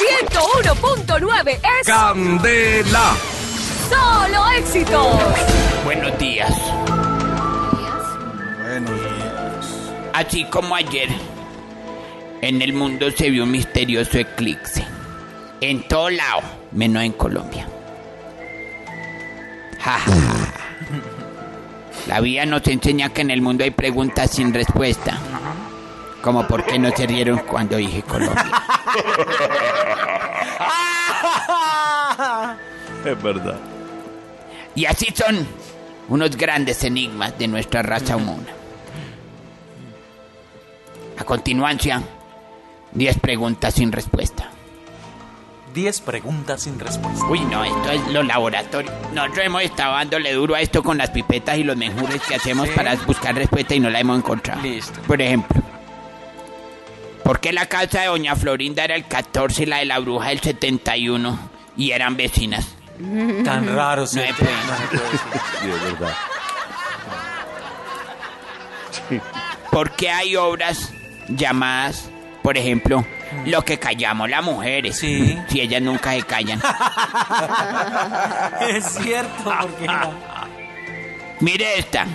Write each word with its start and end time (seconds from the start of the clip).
101.9 0.00 1.50
es 1.50 1.86
Candela. 1.86 3.14
solo 3.90 4.50
éxitos. 4.52 5.06
Buenos 5.84 6.18
días. 6.18 6.50
Buenos 8.62 8.90
días. 8.90 9.90
Así 10.14 10.44
como 10.46 10.74
ayer, 10.74 11.10
en 12.40 12.62
el 12.62 12.72
mundo 12.72 13.10
se 13.10 13.28
vio 13.28 13.44
un 13.44 13.50
misterioso 13.50 14.18
eclipse. 14.18 14.86
En 15.60 15.86
todo 15.86 16.08
lado, 16.08 16.40
menos 16.72 17.02
en 17.02 17.12
Colombia. 17.12 17.68
Ja, 19.80 19.98
ja, 19.98 20.12
ja. 20.12 20.52
La 22.06 22.20
vida 22.20 22.46
nos 22.46 22.66
enseña 22.66 23.10
que 23.10 23.20
en 23.20 23.30
el 23.30 23.42
mundo 23.42 23.64
hay 23.64 23.70
preguntas 23.70 24.30
sin 24.30 24.54
respuesta. 24.54 25.18
Como 26.22 26.46
por 26.46 26.64
qué 26.64 26.78
no 26.78 26.90
se 26.94 27.06
rieron 27.06 27.38
cuando 27.38 27.76
dije 27.76 28.02
Colombia. 28.02 28.44
Es 33.04 33.22
verdad. 33.22 33.56
Y 34.74 34.84
así 34.84 35.06
son 35.14 35.46
unos 36.08 36.36
grandes 36.36 36.84
enigmas 36.84 37.38
de 37.38 37.48
nuestra 37.48 37.82
raza 37.82 38.16
humana. 38.16 38.48
A 41.18 41.24
continuación, 41.24 42.04
10 42.92 43.18
preguntas 43.20 43.74
sin 43.74 43.92
respuesta. 43.92 44.50
10 45.74 46.00
preguntas 46.00 46.62
sin 46.62 46.78
respuesta. 46.80 47.24
Uy, 47.26 47.40
no, 47.40 47.62
esto 47.64 47.90
es 47.92 48.06
los 48.12 48.26
laboratorios. 48.26 48.92
Nosotros 49.14 49.46
hemos 49.46 49.62
estado 49.62 49.94
dándole 49.94 50.32
duro 50.32 50.54
a 50.56 50.60
esto 50.60 50.82
con 50.82 50.98
las 50.98 51.10
pipetas 51.10 51.58
y 51.58 51.64
los 51.64 51.76
menjures 51.76 52.20
que 52.22 52.34
hacemos 52.34 52.68
Sí. 52.68 52.74
para 52.74 52.96
buscar 52.96 53.34
respuesta 53.36 53.74
y 53.74 53.80
no 53.80 53.88
la 53.88 54.00
hemos 54.00 54.18
encontrado. 54.18 54.60
Listo. 54.62 55.00
Por 55.02 55.22
ejemplo, 55.22 55.62
¿por 57.30 57.38
qué 57.38 57.52
la 57.52 57.66
casa 57.66 58.00
de 58.00 58.06
Doña 58.08 58.34
Florinda 58.34 58.82
era 58.82 58.96
el 58.96 59.06
14 59.06 59.62
y 59.62 59.66
la 59.66 59.76
de 59.76 59.84
la 59.84 60.00
bruja 60.00 60.32
el 60.32 60.40
71 60.40 61.38
y 61.76 61.92
eran 61.92 62.16
vecinas? 62.16 62.74
Tan 63.44 63.72
raro, 63.72 64.02
No 64.02 64.20
es 64.20 64.36
verdad. 64.40 66.14
¿Por 69.70 69.92
qué 69.92 70.10
hay 70.10 70.34
obras 70.34 70.92
llamadas, 71.28 72.10
por 72.42 72.58
ejemplo, 72.58 73.06
lo 73.46 73.64
que 73.64 73.78
callamos 73.78 74.28
las 74.28 74.42
mujeres? 74.42 74.98
Sí. 74.98 75.38
Si 75.46 75.60
ellas 75.60 75.82
nunca 75.82 76.10
se 76.14 76.24
callan. 76.24 76.60
Es 78.70 78.86
cierto, 78.86 79.44
¿por 79.44 79.72
qué 79.76 79.86
no? 79.86 80.14
Mire 81.38 81.78
esta. 81.78 82.06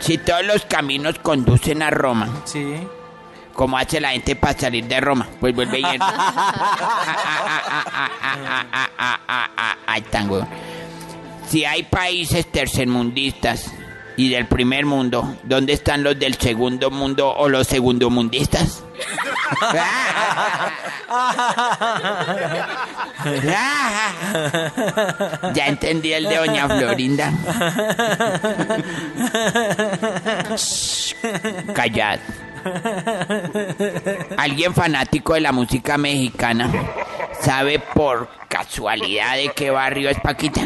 Si 0.00 0.18
todos 0.18 0.44
los 0.44 0.64
caminos 0.64 1.20
conducen 1.20 1.84
a 1.84 1.90
Roma, 1.90 2.42
Sí. 2.46 2.80
¿Cómo 3.54 3.78
hace 3.78 4.00
la 4.00 4.10
gente 4.10 4.36
para 4.36 4.58
salir 4.58 4.84
de 4.84 5.00
Roma? 5.00 5.26
Pues 5.40 5.54
vuelve 5.54 5.80
y... 5.80 5.84
Ay, 9.86 10.02
tan 10.10 10.30
huevón. 10.30 10.48
Si 11.48 11.64
hay 11.64 11.84
países 11.84 12.50
tercermundistas 12.50 13.72
y 14.16 14.28
del 14.28 14.46
primer 14.46 14.86
mundo, 14.86 15.36
¿dónde 15.44 15.72
están 15.72 16.02
los 16.02 16.18
del 16.18 16.34
segundo 16.34 16.90
mundo 16.90 17.32
o 17.32 17.48
los 17.48 17.66
segundomundistas? 17.66 18.82
ya 25.54 25.66
entendí 25.66 26.12
el 26.12 26.24
de 26.24 26.36
Doña 26.36 26.68
Florinda. 26.68 27.32
Shh, 30.56 31.14
Callad. 31.74 32.20
¿Alguien 34.36 34.74
fanático 34.74 35.34
de 35.34 35.40
la 35.40 35.52
música 35.52 35.96
mexicana 35.98 36.68
sabe 37.40 37.78
por 37.78 38.28
casualidad 38.48 39.36
de 39.36 39.50
qué 39.50 39.70
barrio 39.70 40.10
es 40.10 40.18
Paquita? 40.20 40.62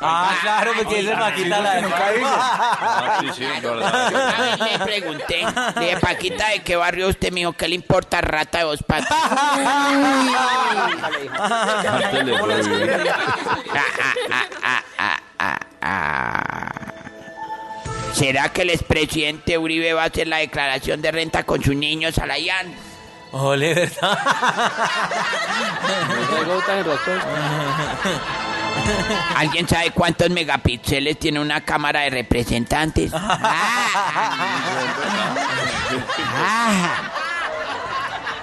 Ah, 0.00 0.32
claro, 0.40 0.70
porque 0.76 1.00
ese 1.00 1.10
Paquita 1.10 1.60
la 1.60 1.74
de 1.74 1.88
Ah, 1.92 3.18
sí, 3.20 3.26
sí, 3.34 3.44
es 3.44 3.60
verdad. 3.62 4.12
Una 4.12 4.38
vez 4.38 4.60
le 4.60 4.78
pregunté, 4.78 5.44
le 5.76 5.86
dije, 5.86 5.96
Paquita, 6.00 6.50
¿de 6.50 6.60
qué 6.60 6.76
barrio 6.76 7.08
usted 7.08 7.32
me 7.32 7.40
dijo? 7.40 7.52
¿Qué 7.54 7.66
le 7.66 7.74
importa 7.74 8.20
rata 8.20 8.58
de 8.58 8.64
dos 8.64 8.80
patas? 8.84 9.08
Antes 11.88 12.24
le 12.24 12.38
prohibí. 12.38 12.90
¿Será 18.18 18.48
que 18.48 18.62
el 18.62 18.70
expresidente 18.70 19.56
Uribe 19.56 19.92
va 19.92 20.02
a 20.02 20.06
hacer 20.06 20.26
la 20.26 20.38
declaración 20.38 21.00
de 21.00 21.12
renta 21.12 21.44
con 21.44 21.62
sus 21.62 21.76
niños 21.76 22.18
a 22.18 22.26
la 22.26 22.36
IAN? 22.36 22.74
Ole, 23.30 23.74
¿verdad? 23.74 24.18
¿Alguien 29.36 29.68
sabe 29.68 29.92
cuántos 29.92 30.30
megapíxeles 30.30 31.16
tiene 31.16 31.38
una 31.38 31.60
cámara 31.60 32.00
de 32.00 32.10
representantes? 32.10 33.12
Ah. 36.40 37.10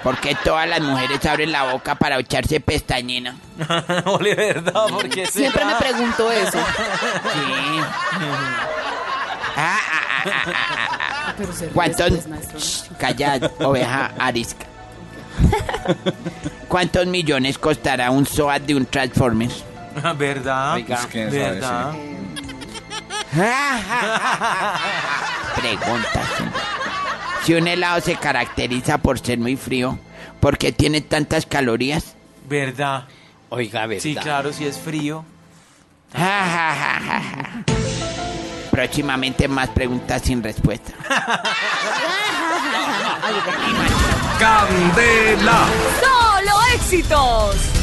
¿Por 0.02 0.18
qué 0.18 0.36
todas 0.36 0.68
las 0.68 0.80
mujeres 0.80 1.24
abren 1.26 1.50
la 1.52 1.72
boca 1.72 1.94
para 1.96 2.18
echarse 2.18 2.60
pestañina? 2.60 3.36
Ole, 4.04 4.34
¿verdad? 4.34 4.84
Porque 4.90 5.26
Siempre 5.26 5.64
me 5.64 5.74
pregunto 5.76 6.30
eso. 6.30 6.58
Sí. 6.58 7.80
¿Cuántos? 11.72 12.12
después, 12.12 12.28
maestro. 12.28 12.58
Shh, 12.58 12.96
Callad, 12.98 13.50
oveja 13.60 14.12
arisca. 14.18 14.66
¿Cuántos 16.68 17.06
millones 17.06 17.58
costará 17.58 18.10
un 18.10 18.26
SOAT 18.26 18.62
de 18.62 18.74
un 18.74 18.86
Transformers? 18.86 19.64
¿Verdad? 20.18 20.78
Es 20.78 21.06
que 21.06 21.26
sabe, 21.26 21.30
¿Verdad? 21.30 21.92
Preguntas. 25.56 26.28
Si 27.44 27.54
un 27.54 27.68
helado 27.68 28.00
se 28.00 28.16
caracteriza 28.16 28.98
por 28.98 29.18
ser 29.18 29.38
muy 29.38 29.56
frío, 29.56 29.98
¿por 30.40 30.58
qué 30.58 30.72
tiene 30.72 31.00
tantas 31.00 31.46
calorías? 31.46 32.14
¿Verdad? 32.48 33.04
Oiga, 33.48 33.86
¿verdad? 33.86 34.02
Sí, 34.02 34.14
claro, 34.16 34.52
si 34.52 34.66
es 34.66 34.78
frío. 34.78 35.24
Próximamente 38.76 39.48
más 39.48 39.70
preguntas 39.70 40.20
sin 40.20 40.42
respuesta. 40.42 40.92
Candela. 44.38 45.66
Solo 45.98 46.52
éxitos. 46.74 47.75